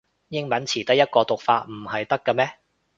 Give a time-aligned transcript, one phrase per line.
[0.29, 2.57] 英文詞得一個讀法唔係得咖咩